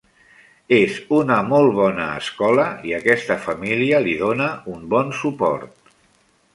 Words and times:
És 0.77 0.95
una 1.17 1.37
molt 1.49 1.75
bona 1.81 2.07
escola, 2.23 2.67
i 2.93 2.97
aquesta 3.01 3.39
família 3.45 4.03
li 4.09 4.19
dóna 4.27 4.51
un 4.77 4.85
bon 4.97 5.17
suport. 5.23 5.99